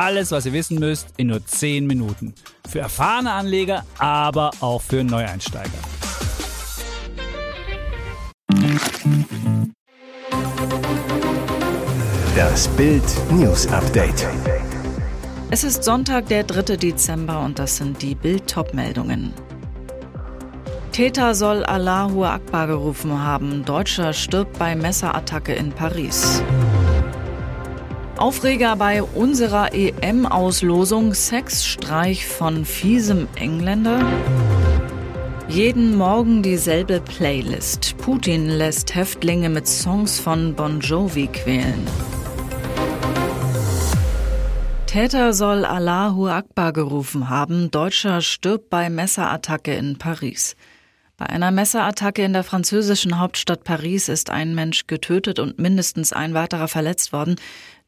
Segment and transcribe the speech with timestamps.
[0.00, 2.34] alles, was ihr wissen müsst, in nur 10 Minuten.
[2.66, 5.70] Für erfahrene Anleger, aber auch für Neueinsteiger.
[12.34, 14.26] Das Bild News Update.
[15.50, 16.76] Es ist Sonntag, der 3.
[16.76, 19.34] Dezember und das sind die Bild-Top-Meldungen.
[20.92, 23.64] Täter soll Allahu Akbar gerufen haben.
[23.64, 26.42] Deutscher stirbt bei Messerattacke in Paris.
[28.20, 33.98] Aufreger bei unserer EM-Auslosung, Sexstreich von fiesem Engländer.
[35.48, 37.96] Jeden Morgen dieselbe Playlist.
[37.96, 41.86] Putin lässt Häftlinge mit Songs von Bon Jovi quälen.
[44.84, 47.70] Täter soll Allahu Akbar gerufen haben.
[47.70, 50.56] Deutscher stirbt bei Messerattacke in Paris.
[51.20, 56.32] Bei einer Messerattacke in der französischen Hauptstadt Paris ist ein Mensch getötet und mindestens ein
[56.32, 57.36] weiterer verletzt worden.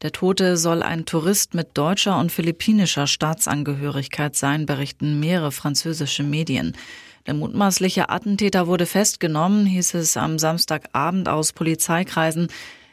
[0.03, 6.77] Der Tote soll ein Tourist mit deutscher und philippinischer Staatsangehörigkeit sein, berichten mehrere französische Medien.
[7.25, 12.49] Der mutmaßliche Attentäter wurde festgenommen, hieß es am Samstagabend aus Polizeikreisen.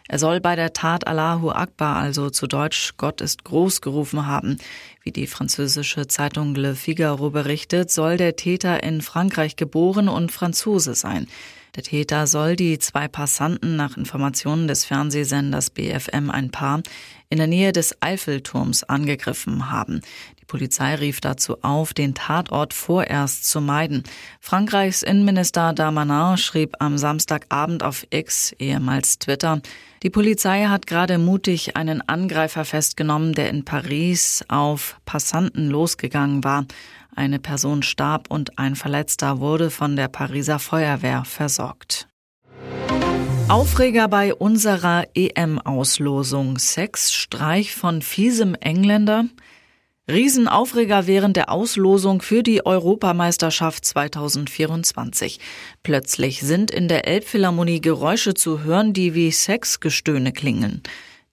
[0.09, 4.57] Er soll bei der Tat Allahu Akbar, also zu Deutsch Gott ist groß gerufen haben.
[5.03, 10.95] Wie die französische Zeitung Le Figaro berichtet, soll der Täter in Frankreich geboren und Franzose
[10.95, 11.27] sein.
[11.75, 16.83] Der Täter soll die zwei Passanten nach Informationen des Fernsehsenders BFM ein Paar
[17.31, 20.03] in der Nähe des Eiffelturms angegriffen haben.
[20.41, 24.03] Die Polizei rief dazu auf, den Tatort vorerst zu meiden.
[24.41, 29.63] Frankreichs Innenminister Darmanin schrieb am Samstagabend auf X, ehemals Twitter,
[30.03, 36.67] die Polizei hat gerade mutig einen Angreifer festgenommen, der in Paris auf Passanten losgegangen war.
[37.15, 42.09] Eine Person starb und ein Verletzter wurde von der Pariser Feuerwehr versorgt.
[43.49, 46.59] Aufreger bei unserer EM-Auslosung.
[46.59, 49.25] Sexstreich von fiesem Engländer.
[50.09, 55.41] Riesenaufreger während der Auslosung für die Europameisterschaft 2024.
[55.83, 60.83] Plötzlich sind in der Elbphilharmonie Geräusche zu hören, die wie Sexgestöhne klingen.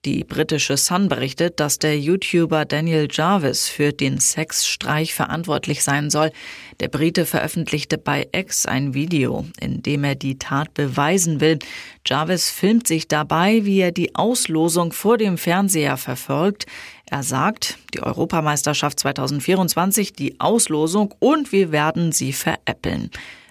[0.08, 6.32] Die britische Sun berichtet, dass der YouTuber Daniel Jarvis für den Sexstreich verantwortlich sein soll.
[6.80, 11.58] Der Brite veröffentlichte bei X ein Video, in dem er die Tat beweisen will.
[12.06, 16.64] Jarvis filmt sich dabei, wie er die Auslosung vor dem Fernseher verfolgt.
[17.10, 23.10] Er sagt, die Europameisterschaft 2024, die Auslosung und wir werden sie veräppeln.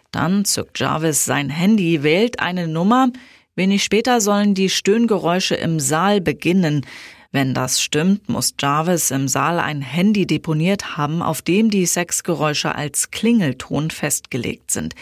[0.10, 3.12] Dann zückt Jarvis sein Handy, wählt eine Nummer,
[3.58, 6.86] Wenig später sollen die Stöhngeräusche im Saal beginnen.
[7.32, 12.76] Wenn das stimmt, muss Jarvis im Saal ein Handy deponiert haben, auf dem die Sexgeräusche
[12.76, 14.94] als Klingelton festgelegt sind.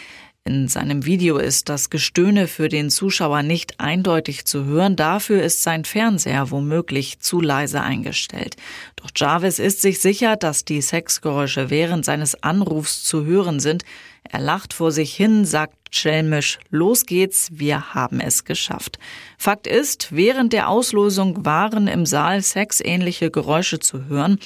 [0.46, 5.64] In seinem Video ist das Gestöhne für den Zuschauer nicht eindeutig zu hören, dafür ist
[5.64, 8.54] sein Fernseher womöglich zu leise eingestellt.
[8.94, 13.84] Doch Jarvis ist sich sicher, dass die Sexgeräusche während seines Anrufs zu hören sind.
[14.22, 19.00] Er lacht vor sich hin, sagt schelmisch, los geht's, wir haben es geschafft.
[19.38, 24.38] Fakt ist, während der Auslosung waren im Saal sexähnliche Geräusche zu hören.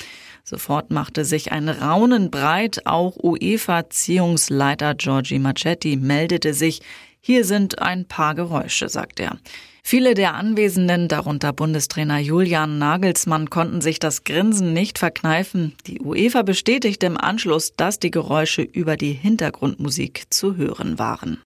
[0.45, 6.81] Sofort machte sich ein Raunen breit, auch UEFA-Ziehungsleiter Giorgi Macetti meldete sich,
[7.21, 9.39] hier sind ein paar Geräusche, sagt er.
[9.83, 15.75] Viele der Anwesenden, darunter Bundestrainer Julian Nagelsmann, konnten sich das Grinsen nicht verkneifen.
[15.87, 21.43] Die UEFA bestätigte im Anschluss, dass die Geräusche über die Hintergrundmusik zu hören waren.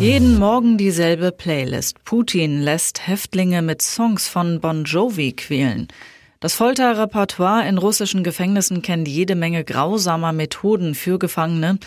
[0.00, 2.04] Jeden Morgen dieselbe Playlist.
[2.04, 5.88] Putin lässt Häftlinge mit Songs von Bon Jovi quälen.
[6.40, 11.80] Das Folterrepertoire in russischen Gefängnissen kennt jede Menge grausamer Methoden für Gefangene.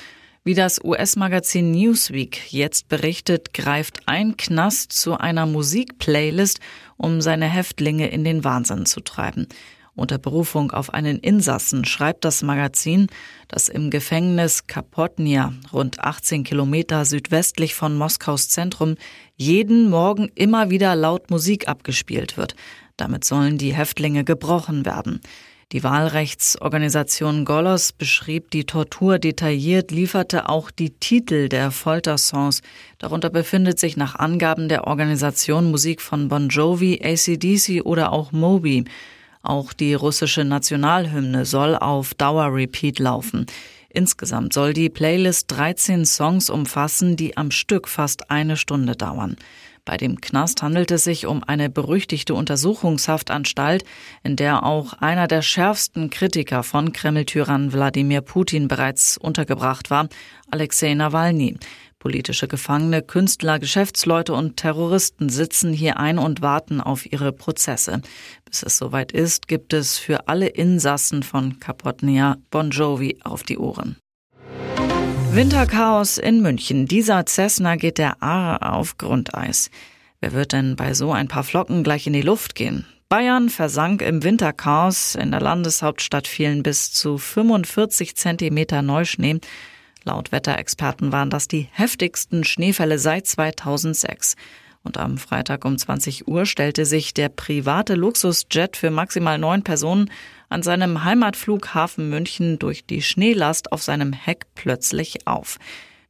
[0.44, 6.60] Wie das US-Magazin Newsweek jetzt berichtet, greift ein Knast zu einer Musikplaylist,
[6.98, 9.48] um seine Häftlinge in den Wahnsinn zu treiben.
[9.96, 13.08] Unter Berufung auf einen Insassen schreibt das Magazin,
[13.48, 18.96] dass im Gefängnis Kapotnia, rund 18 Kilometer südwestlich von Moskaus Zentrum,
[19.38, 22.56] jeden Morgen immer wieder laut Musik abgespielt wird.
[23.02, 25.22] Damit sollen die Häftlinge gebrochen werden.
[25.72, 32.62] Die Wahlrechtsorganisation Golos beschrieb die Tortur detailliert, lieferte auch die Titel der Foltersongs.
[33.00, 38.86] Darunter befindet sich nach Angaben der Organisation Musik von Bon Jovi, ACDC oder auch Moby.
[39.42, 43.48] Auch die russische Nationalhymne soll auf Dauer-Repeat laufen.
[43.90, 49.38] Insgesamt soll die Playlist 13 Songs umfassen, die am Stück fast eine Stunde dauern.
[49.84, 53.84] Bei dem Knast handelt es sich um eine berüchtigte Untersuchungshaftanstalt,
[54.24, 60.08] in der auch einer der schärfsten Kritiker von Kreml-Tyrann Wladimir Putin bereits untergebracht war,
[60.52, 61.58] Alexei Nawalny.
[61.98, 68.02] Politische Gefangene, Künstler, Geschäftsleute und Terroristen sitzen hier ein und warten auf ihre Prozesse.
[68.44, 73.60] Bis es soweit ist, gibt es für alle Insassen von Kapotnia Bon Jovi auf die
[73.60, 73.98] Ohren.
[75.34, 76.88] Winterchaos in München.
[76.88, 79.72] Dieser Cessna geht der Aare auf Grundeis.
[80.20, 82.86] Wer wird denn bei so ein paar Flocken gleich in die Luft gehen?
[83.08, 85.16] Bayern versank im Winterchaos.
[85.16, 89.40] In der Landeshauptstadt fielen bis zu 45 Zentimeter Neuschnee.
[90.04, 94.36] Laut Wetterexperten waren das die heftigsten Schneefälle seit 2006.
[94.84, 100.10] Und am Freitag um 20 Uhr stellte sich der private Luxusjet für maximal neun Personen
[100.50, 105.60] an seinem Heimatflughafen München durch die Schneelast auf seinem Heck plötzlich auf.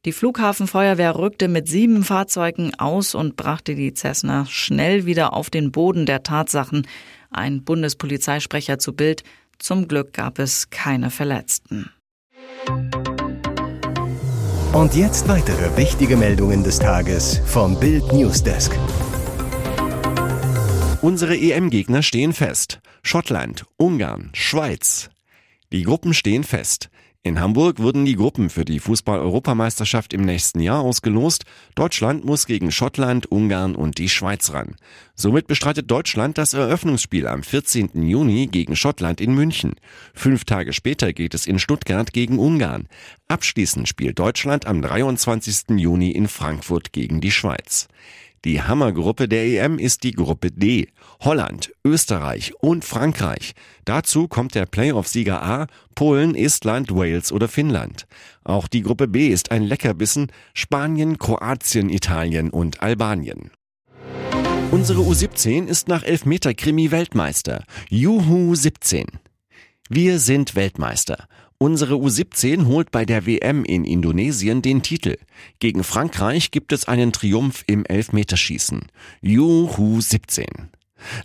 [0.04, 5.70] Die Flughafenfeuerwehr rückte mit sieben Fahrzeugen aus und brachte die Cessna schnell wieder auf den
[5.70, 6.88] Boden der Tatsachen.
[7.30, 9.22] Ein Bundespolizeisprecher zu Bild.
[9.58, 11.90] Zum Glück gab es keine Verletzten.
[14.72, 18.72] Und jetzt weitere wichtige Meldungen des Tages vom Bild Newsdesk.
[21.02, 22.80] Unsere EM-Gegner stehen fest.
[23.02, 25.10] Schottland, Ungarn, Schweiz.
[25.72, 26.88] Die Gruppen stehen fest.
[27.24, 31.44] In Hamburg wurden die Gruppen für die Fußball-Europameisterschaft im nächsten Jahr ausgelost.
[31.76, 34.74] Deutschland muss gegen Schottland, Ungarn und die Schweiz ran.
[35.14, 37.90] Somit bestreitet Deutschland das Eröffnungsspiel am 14.
[38.02, 39.76] Juni gegen Schottland in München.
[40.14, 42.88] Fünf Tage später geht es in Stuttgart gegen Ungarn.
[43.28, 45.78] Abschließend spielt Deutschland am 23.
[45.78, 47.86] Juni in Frankfurt gegen die Schweiz.
[48.44, 50.88] Die Hammergruppe der EM ist die Gruppe D.
[51.20, 53.52] Holland, Österreich und Frankreich.
[53.84, 58.06] Dazu kommt der Playoff-Sieger A, Polen, Estland, Wales oder Finnland.
[58.42, 63.52] Auch die Gruppe B ist ein Leckerbissen, Spanien, Kroatien, Italien und Albanien.
[64.72, 67.62] Unsere U17 ist nach Elfmeter-Krimi Weltmeister.
[67.90, 69.06] Juhu 17.
[69.88, 71.28] Wir sind Weltmeister.
[71.62, 75.16] Unsere U17 holt bei der WM in Indonesien den Titel.
[75.60, 78.86] Gegen Frankreich gibt es einen Triumph im Elfmeterschießen.
[79.20, 80.44] Juhu 17.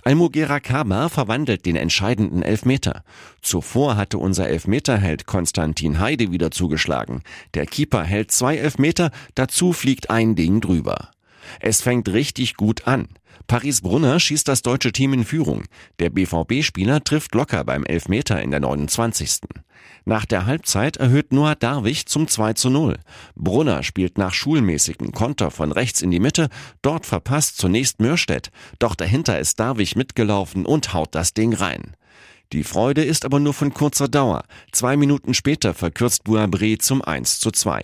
[0.03, 3.03] Almogera Kaba verwandelt den entscheidenden Elfmeter.
[3.41, 7.23] Zuvor hatte unser Elfmeterheld Konstantin Heide wieder zugeschlagen.
[7.55, 11.09] Der Keeper hält zwei Elfmeter, dazu fliegt ein Ding drüber.
[11.59, 13.07] Es fängt richtig gut an.
[13.47, 15.63] Paris Brunner schießt das deutsche Team in Führung.
[15.99, 19.41] Der BVB-Spieler trifft locker beim Elfmeter in der 29.
[20.05, 22.97] Nach der Halbzeit erhöht Noah Darwig zum 2 zu 0.
[23.35, 26.49] Brunner spielt nach schulmäßigen Konter von rechts in die Mitte,
[26.81, 28.49] dort verpasst zunächst Mörstedt,
[28.79, 31.95] doch dahinter ist Darwig mitgelaufen und haut das Ding rein.
[32.53, 34.43] Die Freude ist aber nur von kurzer Dauer.
[34.71, 37.83] Zwei Minuten später verkürzt Bouabré zum 1 zu 2.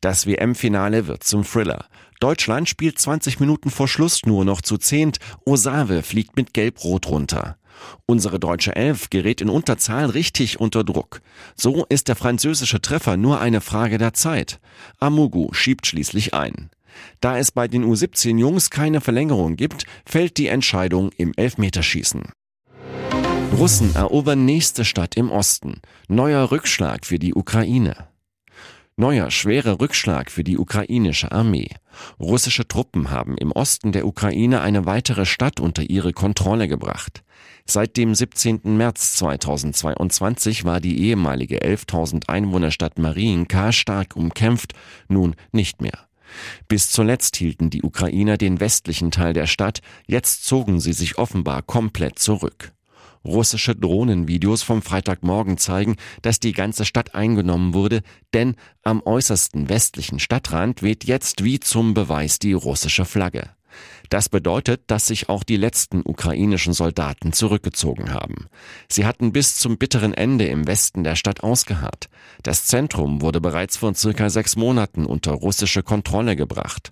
[0.00, 1.84] Das WM-Finale wird zum Thriller.
[2.20, 5.18] Deutschland spielt 20 Minuten vor Schluss nur noch zu zehnt.
[5.44, 7.56] Osave fliegt mit Gelb-Rot runter.
[8.06, 11.20] Unsere deutsche Elf gerät in Unterzahl richtig unter Druck.
[11.54, 14.58] So ist der französische Treffer nur eine Frage der Zeit.
[14.98, 16.70] Amugu schiebt schließlich ein.
[17.20, 22.32] Da es bei den U17 Jungs keine Verlängerung gibt, fällt die Entscheidung im Elfmeterschießen.
[23.56, 25.80] Russen erobern nächste Stadt im Osten.
[26.08, 28.07] Neuer Rückschlag für die Ukraine.
[28.98, 31.68] Neuer schwerer Rückschlag für die ukrainische Armee.
[32.18, 37.22] Russische Truppen haben im Osten der Ukraine eine weitere Stadt unter ihre Kontrolle gebracht.
[37.64, 38.76] Seit dem 17.
[38.76, 44.72] März 2022 war die ehemalige 11.000 Einwohnerstadt Mariinka stark umkämpft,
[45.06, 46.08] nun nicht mehr.
[46.66, 51.62] Bis zuletzt hielten die Ukrainer den westlichen Teil der Stadt, jetzt zogen sie sich offenbar
[51.62, 52.72] komplett zurück.
[53.24, 58.02] Russische Drohnenvideos vom Freitagmorgen zeigen, dass die ganze Stadt eingenommen wurde,
[58.34, 63.50] denn am äußersten westlichen Stadtrand weht jetzt wie zum Beweis die russische Flagge.
[64.08, 68.46] Das bedeutet, dass sich auch die letzten ukrainischen Soldaten zurückgezogen haben.
[68.88, 72.08] Sie hatten bis zum bitteren Ende im Westen der Stadt ausgeharrt.
[72.42, 76.90] Das Zentrum wurde bereits vor circa sechs Monaten unter russische Kontrolle gebracht.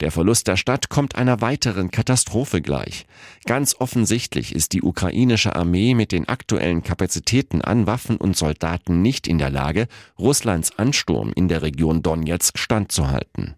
[0.00, 3.06] Der Verlust der Stadt kommt einer weiteren Katastrophe gleich.
[3.46, 9.26] Ganz offensichtlich ist die ukrainische Armee mit den aktuellen Kapazitäten an Waffen und Soldaten nicht
[9.26, 9.88] in der Lage,
[10.18, 13.54] Russlands Ansturm in der Region Donetsk standzuhalten.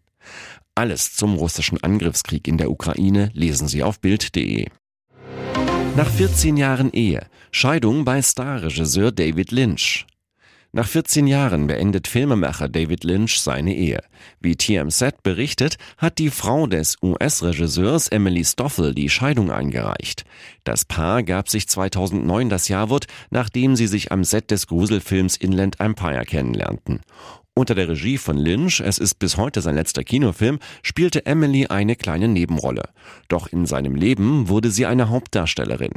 [0.75, 4.69] Alles zum russischen Angriffskrieg in der Ukraine lesen Sie auf Bild.de.
[5.97, 10.07] Nach 14 Jahren Ehe, Scheidung bei Starregisseur David Lynch.
[10.73, 14.05] Nach 14 Jahren beendet Filmemacher David Lynch seine Ehe.
[14.41, 20.25] Wie TMZ berichtet, hat die Frau des US-Regisseurs Emily Stoffel die Scheidung eingereicht.
[20.63, 25.81] Das Paar gab sich 2009 das Jawort, nachdem sie sich am Set des Gruselfilms Inland
[25.81, 27.01] Empire kennenlernten.
[27.55, 31.97] Unter der Regie von Lynch, es ist bis heute sein letzter Kinofilm, spielte Emily eine
[31.97, 32.85] kleine Nebenrolle.
[33.29, 35.93] Doch in seinem Leben wurde sie eine Hauptdarstellerin.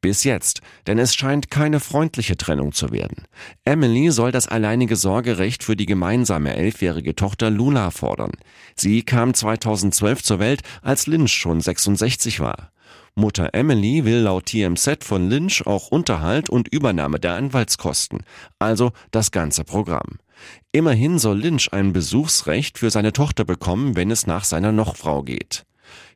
[0.00, 3.24] Bis jetzt, denn es scheint keine freundliche Trennung zu werden.
[3.64, 8.32] Emily soll das alleinige Sorgerecht für die gemeinsame elfjährige Tochter Lula fordern.
[8.74, 12.72] Sie kam 2012 zur Welt, als Lynch schon 66 war.
[13.14, 18.24] Mutter Emily will laut TMZ von Lynch auch Unterhalt und Übernahme der Anwaltskosten,
[18.58, 20.18] also das ganze Programm.
[20.72, 25.64] Immerhin soll Lynch ein Besuchsrecht für seine Tochter bekommen, wenn es nach seiner Nochfrau geht.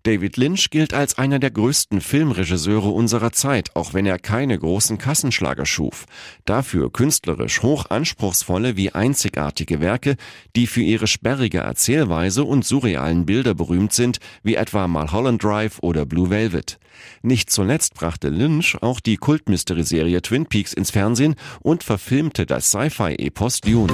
[0.08, 4.96] David Lynch gilt als einer der größten Filmregisseure unserer Zeit, auch wenn er keine großen
[4.96, 6.06] Kassenschlager schuf.
[6.46, 10.16] Dafür künstlerisch hoch anspruchsvolle wie einzigartige Werke,
[10.56, 16.06] die für ihre sperrige Erzählweise und surrealen Bilder berühmt sind, wie etwa Mulholland Drive oder
[16.06, 16.78] Blue Velvet.
[17.20, 23.60] Nicht zuletzt brachte Lynch auch die Kultmystery-Serie Twin Peaks ins Fernsehen und verfilmte das Sci-Fi-Epos
[23.60, 23.92] Dune.